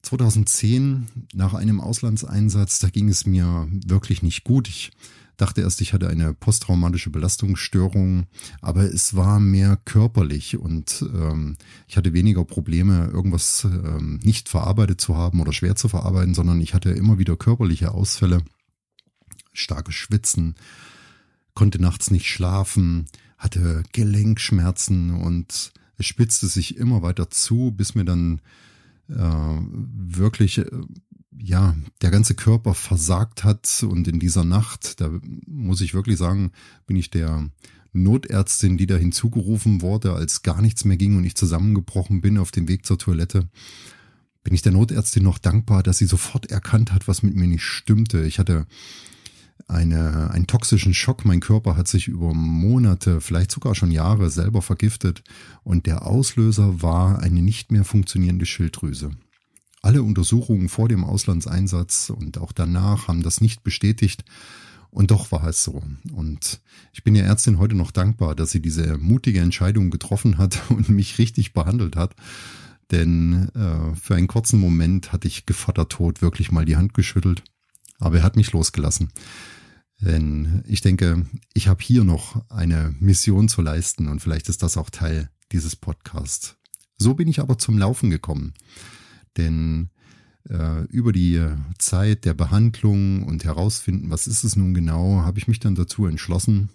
2010 0.08 1.06
nach 1.34 1.52
einem 1.52 1.82
Auslandseinsatz, 1.82 2.78
da 2.78 2.88
ging 2.88 3.10
es 3.10 3.26
mir 3.26 3.68
wirklich 3.70 4.22
nicht 4.22 4.42
gut. 4.42 4.66
Ich 4.66 4.90
dachte 5.36 5.60
erst, 5.60 5.82
ich 5.82 5.92
hatte 5.92 6.08
eine 6.08 6.32
posttraumatische 6.32 7.10
Belastungsstörung, 7.10 8.26
aber 8.62 8.84
es 8.84 9.14
war 9.16 9.38
mehr 9.38 9.76
körperlich 9.76 10.56
und 10.56 11.04
ähm, 11.14 11.56
ich 11.86 11.98
hatte 11.98 12.14
weniger 12.14 12.46
Probleme, 12.46 13.10
irgendwas 13.12 13.64
ähm, 13.64 14.18
nicht 14.22 14.48
verarbeitet 14.48 14.98
zu 14.98 15.14
haben 15.14 15.40
oder 15.42 15.52
schwer 15.52 15.76
zu 15.76 15.88
verarbeiten, 15.88 16.32
sondern 16.32 16.62
ich 16.62 16.72
hatte 16.72 16.88
immer 16.90 17.18
wieder 17.18 17.36
körperliche 17.36 17.92
Ausfälle, 17.92 18.42
starkes 19.52 19.94
Schwitzen, 19.94 20.54
konnte 21.52 21.82
nachts 21.82 22.10
nicht 22.10 22.28
schlafen, 22.28 23.08
hatte 23.36 23.82
Gelenkschmerzen 23.92 25.10
und 25.10 25.72
es 25.98 26.06
spitzte 26.06 26.46
sich 26.46 26.78
immer 26.78 27.02
weiter 27.02 27.28
zu, 27.28 27.72
bis 27.72 27.94
mir 27.94 28.06
dann 28.06 28.40
äh, 29.08 29.58
wirklich, 29.60 30.58
äh, 30.58 30.66
ja, 31.40 31.76
der 32.02 32.10
ganze 32.10 32.34
Körper 32.34 32.74
versagt 32.74 33.44
hat 33.44 33.84
und 33.88 34.08
in 34.08 34.18
dieser 34.18 34.44
Nacht, 34.44 35.00
da 35.00 35.10
muss 35.46 35.80
ich 35.80 35.94
wirklich 35.94 36.18
sagen, 36.18 36.52
bin 36.86 36.96
ich 36.96 37.10
der 37.10 37.48
Notärztin, 37.92 38.76
die 38.76 38.86
da 38.86 38.96
hinzugerufen 38.96 39.80
wurde, 39.80 40.12
als 40.12 40.42
gar 40.42 40.60
nichts 40.60 40.84
mehr 40.84 40.96
ging 40.96 41.16
und 41.16 41.24
ich 41.24 41.36
zusammengebrochen 41.36 42.20
bin 42.20 42.38
auf 42.38 42.50
dem 42.50 42.68
Weg 42.68 42.84
zur 42.84 42.98
Toilette, 42.98 43.48
bin 44.42 44.54
ich 44.54 44.62
der 44.62 44.72
Notärztin 44.72 45.22
noch 45.22 45.38
dankbar, 45.38 45.82
dass 45.82 45.98
sie 45.98 46.06
sofort 46.06 46.50
erkannt 46.50 46.92
hat, 46.92 47.08
was 47.08 47.22
mit 47.22 47.34
mir 47.34 47.46
nicht 47.46 47.64
stimmte. 47.64 48.24
Ich 48.24 48.38
hatte 48.38 48.66
eine, 49.66 50.30
einen 50.30 50.46
toxischen 50.46 50.94
Schock. 50.94 51.24
Mein 51.24 51.40
Körper 51.40 51.76
hat 51.76 51.88
sich 51.88 52.08
über 52.08 52.32
Monate, 52.34 53.20
vielleicht 53.20 53.50
sogar 53.50 53.74
schon 53.74 53.90
Jahre 53.90 54.30
selber 54.30 54.62
vergiftet 54.62 55.22
und 55.64 55.86
der 55.86 56.06
Auslöser 56.06 56.82
war 56.82 57.20
eine 57.20 57.42
nicht 57.42 57.72
mehr 57.72 57.84
funktionierende 57.84 58.46
Schilddrüse. 58.46 59.10
Alle 59.82 60.02
Untersuchungen 60.02 60.68
vor 60.68 60.88
dem 60.88 61.04
Auslandseinsatz 61.04 62.10
und 62.10 62.38
auch 62.38 62.52
danach 62.52 63.08
haben 63.08 63.22
das 63.22 63.40
nicht 63.40 63.62
bestätigt. 63.62 64.24
Und 64.90 65.10
doch 65.10 65.30
war 65.32 65.46
es 65.46 65.62
so. 65.62 65.82
Und 66.12 66.60
ich 66.92 67.04
bin 67.04 67.14
der 67.14 67.26
Ärztin 67.26 67.58
heute 67.58 67.74
noch 67.74 67.90
dankbar, 67.90 68.34
dass 68.34 68.50
sie 68.50 68.62
diese 68.62 68.96
mutige 68.96 69.40
Entscheidung 69.40 69.90
getroffen 69.90 70.38
hat 70.38 70.58
und 70.70 70.88
mich 70.88 71.18
richtig 71.18 71.52
behandelt 71.52 71.96
hat. 71.96 72.14
Denn 72.90 73.50
äh, 73.54 73.94
für 73.96 74.14
einen 74.14 74.28
kurzen 74.28 74.58
Moment 74.58 75.12
hatte 75.12 75.28
ich 75.28 75.44
Gevattertod 75.44 76.22
wirklich 76.22 76.50
mal 76.50 76.64
die 76.64 76.76
Hand 76.76 76.94
geschüttelt. 76.94 77.42
Aber 77.98 78.18
er 78.18 78.22
hat 78.22 78.36
mich 78.36 78.52
losgelassen. 78.52 79.10
Denn 80.00 80.62
ich 80.66 80.80
denke, 80.80 81.26
ich 81.54 81.68
habe 81.68 81.82
hier 81.82 82.04
noch 82.04 82.48
eine 82.50 82.94
Mission 83.00 83.48
zu 83.48 83.62
leisten 83.62 84.08
und 84.08 84.20
vielleicht 84.20 84.48
ist 84.48 84.62
das 84.62 84.76
auch 84.76 84.90
Teil 84.90 85.28
dieses 85.50 85.74
Podcasts. 85.74 86.56
So 86.98 87.14
bin 87.14 87.28
ich 87.28 87.40
aber 87.40 87.58
zum 87.58 87.78
Laufen 87.78 88.10
gekommen. 88.10 88.54
Denn 89.36 89.90
äh, 90.48 90.84
über 90.84 91.12
die 91.12 91.44
Zeit 91.78 92.24
der 92.24 92.34
Behandlung 92.34 93.24
und 93.24 93.44
herausfinden, 93.44 94.10
was 94.10 94.26
ist 94.26 94.44
es 94.44 94.56
nun 94.56 94.74
genau, 94.74 95.22
habe 95.22 95.38
ich 95.38 95.48
mich 95.48 95.60
dann 95.60 95.74
dazu 95.74 96.06
entschlossen, 96.06 96.70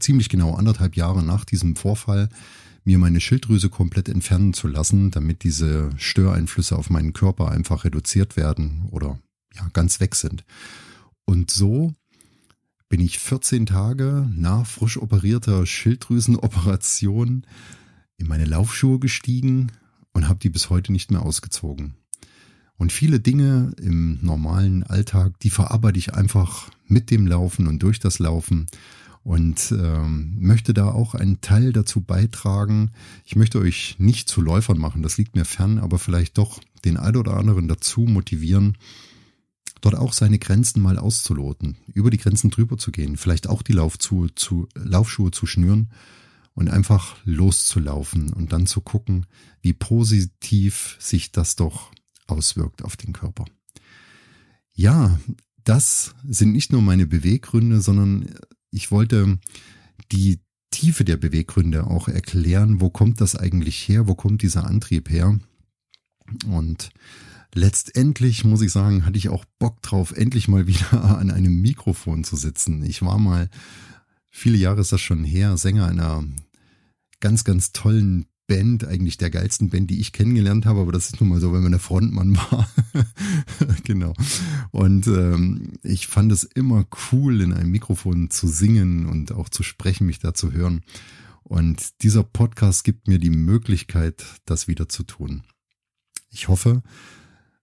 ziemlich 0.00 0.28
genau 0.28 0.54
anderthalb 0.54 0.96
Jahre 0.96 1.22
nach 1.22 1.44
diesem 1.44 1.76
Vorfall 1.76 2.28
mir 2.84 2.98
meine 2.98 3.20
Schilddrüse 3.20 3.68
komplett 3.68 4.08
entfernen 4.08 4.52
zu 4.52 4.68
lassen, 4.68 5.10
damit 5.10 5.42
diese 5.42 5.90
Störeinflüsse 5.96 6.76
auf 6.76 6.88
meinen 6.88 7.12
Körper 7.12 7.50
einfach 7.50 7.84
reduziert 7.84 8.36
werden 8.36 8.86
oder 8.90 9.18
ja 9.56 9.68
ganz 9.72 10.00
weg 10.00 10.14
sind. 10.14 10.44
Und 11.24 11.50
so 11.50 11.94
bin 12.88 13.00
ich 13.00 13.18
14 13.18 13.66
Tage 13.66 14.30
nach 14.34 14.66
frisch 14.66 14.96
operierter 14.96 15.66
Schilddrüsenoperation 15.66 17.46
in 18.16 18.26
meine 18.28 18.44
Laufschuhe 18.44 18.98
gestiegen 18.98 19.72
und 20.12 20.28
habe 20.28 20.38
die 20.38 20.50
bis 20.50 20.70
heute 20.70 20.92
nicht 20.92 21.10
mehr 21.10 21.22
ausgezogen. 21.22 21.94
Und 22.78 22.92
viele 22.92 23.20
Dinge 23.20 23.72
im 23.80 24.18
normalen 24.22 24.82
Alltag, 24.82 25.38
die 25.40 25.50
verarbeite 25.50 25.98
ich 25.98 26.14
einfach 26.14 26.70
mit 26.86 27.10
dem 27.10 27.26
Laufen 27.26 27.66
und 27.66 27.82
durch 27.82 28.00
das 28.00 28.18
Laufen 28.18 28.66
und 29.22 29.72
ähm, 29.72 30.36
möchte 30.38 30.72
da 30.72 30.92
auch 30.92 31.14
einen 31.14 31.40
Teil 31.40 31.72
dazu 31.72 32.00
beitragen. 32.00 32.92
Ich 33.24 33.34
möchte 33.34 33.58
euch 33.58 33.96
nicht 33.98 34.28
zu 34.28 34.40
Läufern 34.40 34.78
machen, 34.78 35.02
das 35.02 35.18
liegt 35.18 35.34
mir 35.34 35.44
fern, 35.44 35.78
aber 35.78 35.98
vielleicht 35.98 36.38
doch 36.38 36.60
den 36.84 36.96
ein 36.96 37.16
oder 37.16 37.36
anderen 37.36 37.66
dazu 37.66 38.02
motivieren, 38.02 38.78
dort 39.86 39.94
auch 39.94 40.12
seine 40.12 40.40
Grenzen 40.40 40.82
mal 40.82 40.98
auszuloten, 40.98 41.76
über 41.94 42.10
die 42.10 42.18
Grenzen 42.18 42.50
drüber 42.50 42.76
zu 42.76 42.90
gehen, 42.90 43.16
vielleicht 43.16 43.48
auch 43.48 43.62
die 43.62 43.72
Laufschuhe 43.72 44.34
zu, 44.34 44.68
Laufschuhe 44.74 45.30
zu 45.30 45.46
schnüren 45.46 45.90
und 46.54 46.68
einfach 46.68 47.16
loszulaufen 47.24 48.32
und 48.32 48.52
dann 48.52 48.66
zu 48.66 48.80
gucken, 48.80 49.26
wie 49.62 49.72
positiv 49.72 50.96
sich 50.98 51.30
das 51.30 51.54
doch 51.54 51.92
auswirkt 52.26 52.82
auf 52.82 52.96
den 52.96 53.12
Körper. 53.12 53.44
Ja, 54.72 55.20
das 55.62 56.16
sind 56.28 56.50
nicht 56.50 56.72
nur 56.72 56.82
meine 56.82 57.06
Beweggründe, 57.06 57.80
sondern 57.80 58.34
ich 58.72 58.90
wollte 58.90 59.38
die 60.10 60.40
Tiefe 60.72 61.04
der 61.04 61.16
Beweggründe 61.16 61.86
auch 61.86 62.08
erklären. 62.08 62.80
Wo 62.80 62.90
kommt 62.90 63.20
das 63.20 63.36
eigentlich 63.36 63.88
her? 63.88 64.08
Wo 64.08 64.16
kommt 64.16 64.42
dieser 64.42 64.66
Antrieb 64.66 65.10
her? 65.10 65.38
Und 66.48 66.90
letztendlich 67.54 68.44
muss 68.44 68.62
ich 68.62 68.72
sagen, 68.72 69.06
hatte 69.06 69.18
ich 69.18 69.28
auch 69.28 69.44
Bock 69.58 69.82
drauf, 69.82 70.12
endlich 70.12 70.48
mal 70.48 70.66
wieder 70.66 71.18
an 71.18 71.30
einem 71.30 71.60
Mikrofon 71.60 72.24
zu 72.24 72.36
sitzen. 72.36 72.84
Ich 72.84 73.02
war 73.02 73.18
mal, 73.18 73.48
viele 74.30 74.56
Jahre 74.56 74.80
ist 74.80 74.92
das 74.92 75.00
schon 75.00 75.24
her, 75.24 75.56
Sänger 75.56 75.86
einer 75.86 76.24
ganz, 77.20 77.44
ganz 77.44 77.72
tollen 77.72 78.26
Band, 78.46 78.84
eigentlich 78.84 79.18
der 79.18 79.30
geilsten 79.30 79.70
Band, 79.70 79.90
die 79.90 80.00
ich 80.00 80.12
kennengelernt 80.12 80.66
habe, 80.66 80.80
aber 80.80 80.92
das 80.92 81.08
ist 81.08 81.20
nun 81.20 81.30
mal 81.30 81.40
so, 81.40 81.52
wenn 81.52 81.62
man 81.62 81.72
der 81.72 81.80
Frontmann 81.80 82.36
war. 82.50 82.68
genau. 83.84 84.14
Und 84.70 85.06
ähm, 85.08 85.72
ich 85.82 86.06
fand 86.06 86.30
es 86.30 86.44
immer 86.44 86.86
cool, 87.10 87.40
in 87.40 87.52
einem 87.52 87.70
Mikrofon 87.70 88.30
zu 88.30 88.46
singen 88.46 89.06
und 89.06 89.32
auch 89.32 89.48
zu 89.48 89.62
sprechen, 89.62 90.06
mich 90.06 90.20
da 90.20 90.32
zu 90.32 90.52
hören. 90.52 90.82
Und 91.42 92.02
dieser 92.02 92.22
Podcast 92.22 92.84
gibt 92.84 93.08
mir 93.08 93.18
die 93.18 93.30
Möglichkeit, 93.30 94.24
das 94.44 94.68
wieder 94.68 94.88
zu 94.88 95.04
tun. 95.04 95.42
Ich 96.30 96.48
hoffe, 96.48 96.82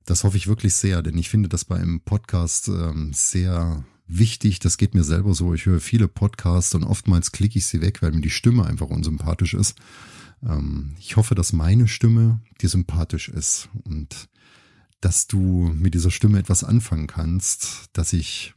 das 0.05 0.24
hoffe 0.24 0.38
ich 0.38 0.48
wirklich 0.48 0.75
sehr, 0.75 1.01
denn 1.01 1.17
ich 1.17 1.29
finde 1.29 1.50
das 1.50 1.65
bei 1.65 1.77
einem 1.77 2.01
Podcast 2.01 2.67
ähm, 2.67 3.12
sehr 3.13 3.86
wichtig. 4.07 4.60
Das 4.60 4.77
geht 4.77 4.93
mir 4.93 5.03
selber 5.03 5.33
so. 5.33 5.53
Ich 5.53 5.65
höre 5.65 5.79
viele 5.79 6.07
Podcasts 6.07 6.75
und 6.75 6.83
oftmals 6.83 7.31
klicke 7.31 7.57
ich 7.57 7.65
sie 7.65 7.81
weg, 7.81 8.01
weil 8.01 8.12
mir 8.12 8.22
die 8.22 8.29
Stimme 8.29 8.65
einfach 8.65 8.88
unsympathisch 8.88 9.53
ist. 9.53 9.75
Ähm, 10.45 10.95
ich 11.00 11.15
hoffe, 11.15 11.36
dass 11.36 11.53
meine 11.53 11.88
Stimme 11.88 12.41
dir 12.62 12.69
sympathisch 12.69 13.29
ist 13.29 13.69
und 13.83 14.27
dass 15.01 15.27
du 15.27 15.74
mit 15.75 15.93
dieser 15.93 16.12
Stimme 16.12 16.39
etwas 16.39 16.63
anfangen 16.63 17.07
kannst, 17.07 17.89
dass 17.93 18.13
ich 18.13 18.53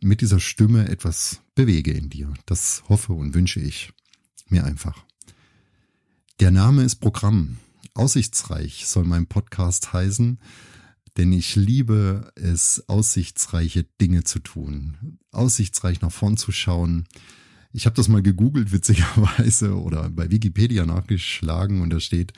mit 0.00 0.20
dieser 0.20 0.40
Stimme 0.40 0.88
etwas 0.88 1.40
bewege 1.54 1.92
in 1.92 2.08
dir. 2.08 2.32
Das 2.46 2.82
hoffe 2.88 3.12
und 3.12 3.34
wünsche 3.34 3.60
ich 3.60 3.92
mir 4.48 4.64
einfach. 4.64 5.04
Der 6.40 6.50
Name 6.50 6.82
ist 6.82 6.96
Programm. 6.96 7.58
Aussichtsreich 7.94 8.86
soll 8.86 9.04
mein 9.04 9.26
Podcast 9.26 9.92
heißen, 9.92 10.38
denn 11.18 11.32
ich 11.32 11.56
liebe 11.56 12.32
es, 12.36 12.88
aussichtsreiche 12.88 13.84
Dinge 14.00 14.24
zu 14.24 14.38
tun, 14.38 15.18
aussichtsreich 15.30 16.00
nach 16.00 16.12
vorn 16.12 16.38
zu 16.38 16.52
schauen, 16.52 17.06
ich 17.74 17.86
habe 17.86 17.96
das 17.96 18.08
mal 18.08 18.22
gegoogelt, 18.22 18.72
witzigerweise, 18.72 19.78
oder 19.78 20.08
bei 20.10 20.30
Wikipedia 20.30 20.86
nachgeschlagen 20.86 21.80
und 21.80 21.90
da 21.90 22.00
steht, 22.00 22.32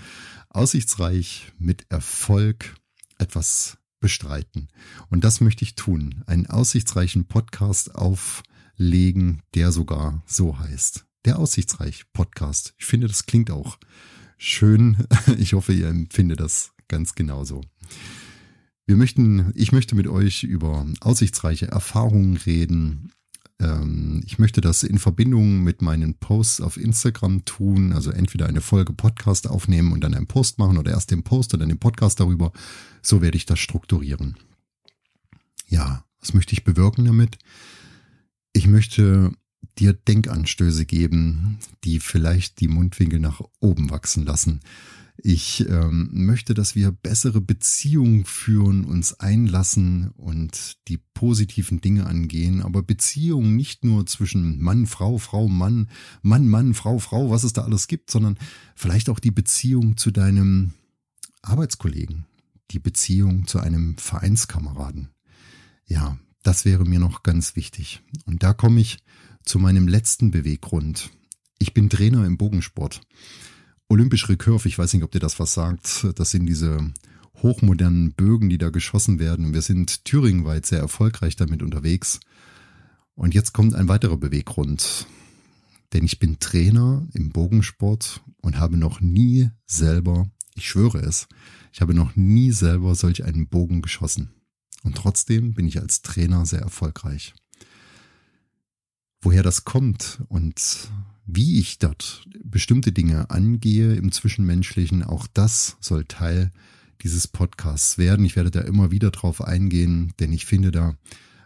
aussichtsreich 0.48 1.52
mit 1.58 1.86
Erfolg 1.88 2.76
etwas 3.18 3.78
bestreiten. 4.00 4.68
Und 5.08 5.24
das 5.24 5.40
möchte 5.40 5.64
ich 5.64 5.74
tun. 5.74 6.22
Einen 6.26 6.46
aussichtsreichen 6.46 7.26
Podcast 7.26 7.94
auflegen, 7.94 9.42
der 9.54 9.72
sogar 9.72 10.22
so 10.26 10.58
heißt. 10.58 11.06
Der 11.24 11.38
Aussichtsreich 11.38 12.04
Podcast. 12.12 12.74
Ich 12.78 12.84
finde, 12.84 13.08
das 13.08 13.26
klingt 13.26 13.50
auch 13.50 13.78
schön. 14.38 15.06
Ich 15.38 15.54
hoffe, 15.54 15.72
ihr 15.72 15.88
empfindet 15.88 16.40
das 16.40 16.72
ganz 16.88 17.14
genauso. 17.14 17.62
Wir 18.86 18.96
möchten, 18.96 19.52
ich 19.54 19.72
möchte 19.72 19.94
mit 19.94 20.06
euch 20.06 20.42
über 20.42 20.86
aussichtsreiche 21.00 21.68
Erfahrungen 21.68 22.36
reden, 22.36 23.12
ähm, 23.60 24.22
ich 24.26 24.38
möchte 24.38 24.60
das 24.60 24.82
in 24.82 24.98
Verbindung 24.98 25.62
mit 25.62 25.82
meinen 25.82 26.14
Posts 26.14 26.60
auf 26.60 26.76
Instagram 26.76 27.44
tun, 27.44 27.92
also 27.92 28.10
entweder 28.10 28.46
eine 28.46 28.60
Folge 28.60 28.92
Podcast 28.92 29.48
aufnehmen 29.48 29.92
und 29.92 30.02
dann 30.02 30.14
einen 30.14 30.26
Post 30.26 30.58
machen 30.58 30.78
oder 30.78 30.90
erst 30.90 31.10
den 31.10 31.22
Post 31.22 31.54
und 31.54 31.60
dann 31.60 31.68
den 31.68 31.78
Podcast 31.78 32.20
darüber. 32.20 32.52
So 33.02 33.22
werde 33.22 33.36
ich 33.36 33.46
das 33.46 33.58
strukturieren. 33.58 34.36
Ja, 35.68 36.04
was 36.20 36.34
möchte 36.34 36.52
ich 36.52 36.64
bewirken 36.64 37.04
damit? 37.04 37.38
Ich 38.52 38.66
möchte 38.66 39.32
dir 39.78 39.92
Denkanstöße 39.92 40.86
geben, 40.86 41.58
die 41.84 42.00
vielleicht 42.00 42.60
die 42.60 42.68
Mundwinkel 42.68 43.18
nach 43.18 43.40
oben 43.60 43.90
wachsen 43.90 44.24
lassen. 44.24 44.60
Ich 45.16 45.64
ähm, 45.68 46.10
möchte, 46.12 46.54
dass 46.54 46.74
wir 46.74 46.90
bessere 46.90 47.40
Beziehungen 47.40 48.24
führen, 48.24 48.84
uns 48.84 49.20
einlassen 49.20 50.10
und 50.16 50.76
die 50.88 50.98
positiven 50.98 51.80
Dinge 51.80 52.06
angehen. 52.06 52.62
Aber 52.62 52.82
Beziehungen 52.82 53.54
nicht 53.54 53.84
nur 53.84 54.06
zwischen 54.06 54.60
Mann, 54.60 54.86
Frau, 54.86 55.18
Frau, 55.18 55.48
Mann, 55.48 55.88
Mann, 56.22 56.48
Mann, 56.48 56.74
Frau, 56.74 56.98
Frau, 56.98 57.30
was 57.30 57.44
es 57.44 57.52
da 57.52 57.62
alles 57.62 57.86
gibt, 57.86 58.10
sondern 58.10 58.38
vielleicht 58.74 59.08
auch 59.08 59.20
die 59.20 59.30
Beziehung 59.30 59.96
zu 59.96 60.10
deinem 60.10 60.74
Arbeitskollegen, 61.42 62.26
die 62.72 62.80
Beziehung 62.80 63.46
zu 63.46 63.60
einem 63.60 63.96
Vereinskameraden. 63.98 65.10
Ja, 65.86 66.18
das 66.42 66.64
wäre 66.64 66.84
mir 66.84 66.98
noch 66.98 67.22
ganz 67.22 67.54
wichtig. 67.54 68.02
Und 68.26 68.42
da 68.42 68.52
komme 68.52 68.80
ich 68.80 68.98
zu 69.44 69.58
meinem 69.58 69.88
letzten 69.88 70.30
Beweggrund. 70.30 71.10
Ich 71.58 71.74
bin 71.74 71.90
Trainer 71.90 72.26
im 72.26 72.36
Bogensport. 72.36 73.00
Olympisch 73.88 74.28
Recurve, 74.28 74.66
ich 74.68 74.78
weiß 74.78 74.94
nicht, 74.94 75.02
ob 75.02 75.12
dir 75.12 75.20
das 75.20 75.38
was 75.38 75.54
sagt, 75.54 76.06
das 76.16 76.30
sind 76.30 76.46
diese 76.46 76.92
hochmodernen 77.42 78.14
Bögen, 78.14 78.48
die 78.48 78.58
da 78.58 78.70
geschossen 78.70 79.18
werden. 79.18 79.52
Wir 79.52 79.62
sind 79.62 80.04
thüringenweit 80.04 80.66
sehr 80.66 80.78
erfolgreich 80.78 81.36
damit 81.36 81.62
unterwegs. 81.62 82.20
Und 83.14 83.34
jetzt 83.34 83.52
kommt 83.52 83.74
ein 83.74 83.88
weiterer 83.88 84.16
Beweggrund. 84.16 85.06
Denn 85.92 86.04
ich 86.04 86.18
bin 86.18 86.40
Trainer 86.40 87.06
im 87.12 87.30
Bogensport 87.30 88.22
und 88.40 88.58
habe 88.58 88.76
noch 88.76 89.00
nie 89.00 89.50
selber, 89.66 90.28
ich 90.54 90.68
schwöre 90.68 90.98
es, 90.98 91.28
ich 91.72 91.80
habe 91.80 91.94
noch 91.94 92.16
nie 92.16 92.50
selber 92.50 92.94
solch 92.94 93.24
einen 93.24 93.48
Bogen 93.48 93.82
geschossen. 93.82 94.30
Und 94.82 94.96
trotzdem 94.96 95.54
bin 95.54 95.66
ich 95.66 95.80
als 95.80 96.02
Trainer 96.02 96.46
sehr 96.46 96.60
erfolgreich. 96.60 97.34
Woher 99.24 99.42
das 99.42 99.64
kommt 99.64 100.22
und 100.28 100.88
wie 101.26 101.58
ich 101.58 101.78
dort 101.78 102.26
bestimmte 102.44 102.92
Dinge 102.92 103.30
angehe 103.30 103.94
im 103.94 104.12
Zwischenmenschlichen, 104.12 105.02
auch 105.02 105.26
das 105.26 105.76
soll 105.80 106.04
Teil 106.04 106.52
dieses 107.02 107.26
Podcasts 107.26 107.98
werden. 107.98 108.24
Ich 108.24 108.36
werde 108.36 108.50
da 108.50 108.60
immer 108.60 108.90
wieder 108.90 109.10
drauf 109.10 109.42
eingehen, 109.42 110.12
denn 110.20 110.32
ich 110.32 110.46
finde, 110.46 110.70
da 110.70 110.96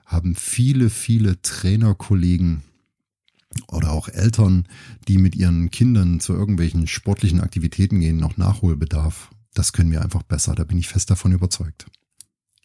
haben 0.05 0.35
viele, 0.35 0.91
viele 0.91 1.41
Trainerkollegen 1.43 2.63
oder 3.69 3.93
auch 3.93 4.09
Eltern, 4.09 4.67
die 5.07 5.19
mit 5.19 5.37
ihren 5.37 5.71
Kindern 5.71 6.21
zu 6.21 6.33
irgendwelchen 6.33 6.87
sportlichen 6.87 7.41
Aktivitäten 7.41 8.01
gehen, 8.01 8.17
noch 8.17 8.37
Nachholbedarf. 8.37 9.31
Das 9.55 9.73
können 9.73 9.91
wir 9.91 10.03
einfach 10.03 10.23
besser. 10.23 10.55
Da 10.55 10.65
bin 10.65 10.79
ich 10.79 10.89
fest 10.89 11.11
davon 11.11 11.33
überzeugt. 11.33 11.87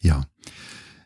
Ja. 0.00 0.26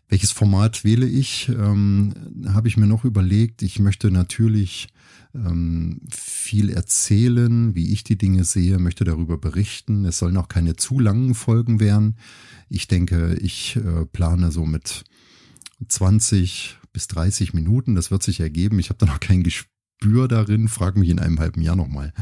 Welches 0.08 0.32
Format 0.32 0.84
wähle 0.84 1.06
ich? 1.06 1.48
Ähm, 1.50 2.14
Habe 2.48 2.68
ich 2.68 2.76
mir 2.76 2.86
noch 2.86 3.04
überlegt. 3.04 3.62
Ich 3.62 3.78
möchte 3.78 4.10
natürlich 4.10 4.88
ähm, 5.34 6.00
viel 6.10 6.70
erzählen, 6.70 7.74
wie 7.74 7.92
ich 7.92 8.04
die 8.04 8.16
Dinge 8.16 8.44
sehe, 8.44 8.78
möchte 8.78 9.04
darüber 9.04 9.36
berichten. 9.36 10.06
Es 10.06 10.18
sollen 10.18 10.36
auch 10.38 10.48
keine 10.48 10.76
zu 10.76 10.98
langen 10.98 11.34
Folgen 11.34 11.78
werden. 11.78 12.16
Ich 12.70 12.88
denke, 12.88 13.34
ich 13.34 13.76
äh, 13.76 14.06
plane 14.06 14.50
so 14.50 14.64
mit 14.64 15.04
20 15.86 16.78
bis 16.92 17.08
30 17.08 17.52
Minuten. 17.52 17.94
Das 17.94 18.10
wird 18.10 18.22
sich 18.22 18.40
ergeben. 18.40 18.78
Ich 18.78 18.88
habe 18.88 18.98
da 18.98 19.06
noch 19.06 19.20
kein 19.20 19.42
Gespür 19.42 20.26
darin. 20.26 20.68
Frag 20.68 20.96
mich 20.96 21.10
in 21.10 21.18
einem 21.18 21.38
halben 21.38 21.60
Jahr 21.60 21.76
nochmal. 21.76 22.14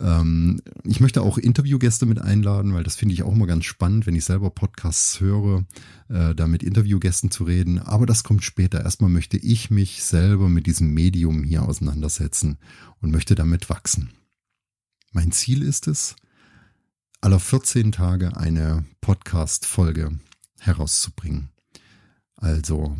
Ähm, 0.00 0.60
ich 0.84 1.00
möchte 1.00 1.22
auch 1.22 1.38
Interviewgäste 1.38 2.06
mit 2.06 2.20
einladen, 2.20 2.74
weil 2.74 2.84
das 2.84 2.96
finde 2.96 3.14
ich 3.14 3.22
auch 3.22 3.32
immer 3.32 3.46
ganz 3.46 3.64
spannend, 3.64 4.06
wenn 4.06 4.14
ich 4.14 4.24
selber 4.24 4.50
Podcasts 4.50 5.20
höre, 5.20 5.64
äh, 6.08 6.34
da 6.34 6.46
mit 6.46 6.62
Interviewgästen 6.62 7.30
zu 7.30 7.44
reden. 7.44 7.78
Aber 7.78 8.06
das 8.06 8.24
kommt 8.24 8.44
später. 8.44 8.82
Erstmal 8.82 9.10
möchte 9.10 9.36
ich 9.36 9.70
mich 9.70 10.04
selber 10.04 10.48
mit 10.48 10.66
diesem 10.66 10.92
Medium 10.92 11.44
hier 11.44 11.62
auseinandersetzen 11.62 12.58
und 13.00 13.10
möchte 13.10 13.34
damit 13.34 13.70
wachsen. 13.70 14.10
Mein 15.12 15.32
Ziel 15.32 15.62
ist 15.62 15.88
es, 15.88 16.16
aller 17.20 17.40
14 17.40 17.92
Tage 17.92 18.36
eine 18.36 18.84
Podcast-Folge 19.00 20.18
herauszubringen. 20.60 21.48
Also 22.36 22.96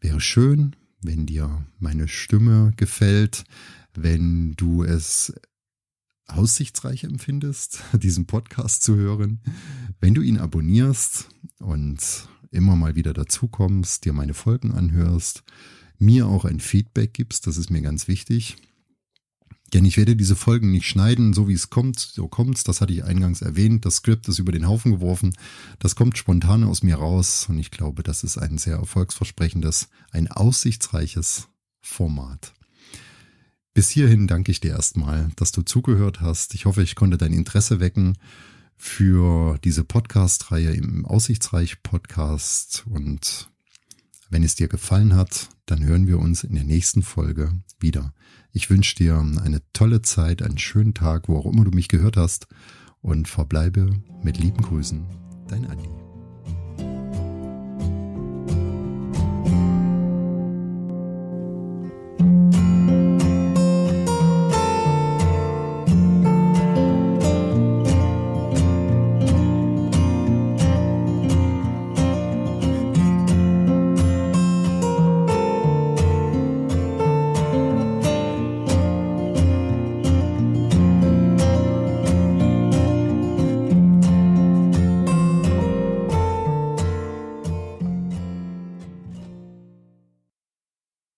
wäre 0.00 0.20
schön, 0.20 0.74
wenn 1.00 1.26
dir 1.26 1.64
meine 1.78 2.08
Stimme 2.08 2.72
gefällt, 2.76 3.44
wenn 3.94 4.54
du 4.56 4.82
es 4.82 5.32
aussichtsreich 6.26 7.04
empfindest, 7.04 7.82
diesen 7.94 8.26
Podcast 8.26 8.82
zu 8.82 8.96
hören, 8.96 9.40
wenn 10.00 10.14
du 10.14 10.22
ihn 10.22 10.38
abonnierst 10.38 11.28
und 11.58 12.28
immer 12.50 12.76
mal 12.76 12.94
wieder 12.94 13.12
dazukommst, 13.12 14.04
dir 14.04 14.12
meine 14.12 14.34
Folgen 14.34 14.72
anhörst, 14.72 15.42
mir 15.98 16.26
auch 16.26 16.44
ein 16.44 16.60
Feedback 16.60 17.14
gibst, 17.14 17.46
das 17.46 17.56
ist 17.56 17.70
mir 17.70 17.82
ganz 17.82 18.08
wichtig. 18.08 18.56
Denn 19.72 19.84
ich 19.84 19.96
werde 19.96 20.14
diese 20.14 20.36
Folgen 20.36 20.70
nicht 20.70 20.86
schneiden, 20.86 21.32
so 21.32 21.48
wie 21.48 21.52
es 21.52 21.68
kommt, 21.68 21.98
so 21.98 22.28
kommt's. 22.28 22.62
Das 22.62 22.80
hatte 22.80 22.92
ich 22.92 23.02
eingangs 23.02 23.42
erwähnt. 23.42 23.84
Das 23.84 23.96
Skript 23.96 24.28
ist 24.28 24.38
über 24.38 24.52
den 24.52 24.68
Haufen 24.68 24.92
geworfen. 24.92 25.34
Das 25.80 25.96
kommt 25.96 26.16
spontan 26.16 26.62
aus 26.62 26.84
mir 26.84 26.94
raus 26.96 27.46
und 27.48 27.58
ich 27.58 27.72
glaube, 27.72 28.04
das 28.04 28.22
ist 28.22 28.38
ein 28.38 28.56
sehr 28.56 28.76
erfolgsversprechendes, 28.76 29.88
ein 30.12 30.30
aussichtsreiches 30.30 31.48
Format. 31.80 32.52
Bis 33.74 33.90
hierhin 33.90 34.28
danke 34.28 34.52
ich 34.52 34.60
dir 34.60 34.70
erstmal, 34.70 35.30
dass 35.34 35.50
du 35.50 35.62
zugehört 35.62 36.20
hast. 36.20 36.54
Ich 36.54 36.64
hoffe, 36.64 36.82
ich 36.84 36.94
konnte 36.94 37.18
dein 37.18 37.32
Interesse 37.32 37.80
wecken 37.80 38.16
für 38.76 39.58
diese 39.64 39.82
Podcast-Reihe 39.82 40.70
im 40.70 41.04
Aussichtsreich 41.04 41.82
Podcast 41.82 42.84
und 42.88 43.50
wenn 44.30 44.44
es 44.44 44.54
dir 44.54 44.68
gefallen 44.68 45.16
hat, 45.16 45.48
dann 45.66 45.84
hören 45.84 46.06
wir 46.06 46.20
uns 46.20 46.44
in 46.44 46.54
der 46.54 46.64
nächsten 46.64 47.02
Folge 47.02 47.52
wieder. 47.80 48.14
Ich 48.52 48.70
wünsche 48.70 48.94
dir 48.94 49.18
eine 49.18 49.60
tolle 49.72 50.02
Zeit, 50.02 50.42
einen 50.42 50.58
schönen 50.58 50.94
Tag, 50.94 51.28
wo 51.28 51.36
auch 51.36 51.46
immer 51.46 51.64
du 51.64 51.72
mich 51.72 51.88
gehört 51.88 52.16
hast 52.16 52.46
und 53.00 53.26
verbleibe 53.26 53.90
mit 54.22 54.38
lieben 54.38 54.62
Grüßen, 54.62 55.04
dein 55.48 55.66
Andi. 55.66 56.03